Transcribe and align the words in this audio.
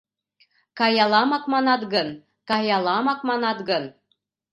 Каяламак 0.79 1.43
манат 1.53 1.81
гын, 1.93 2.07
каяламак 2.49 3.19
манат 3.29 3.59
гын 3.69 3.83